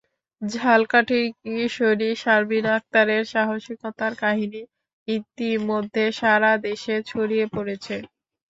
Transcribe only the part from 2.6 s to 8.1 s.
আক্তারের সাহসিকতার কাহিনি ইতিমধ্যে সারা দেশে ছড়িয়ে পড়েছে।